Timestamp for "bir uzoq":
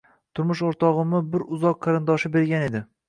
1.35-1.77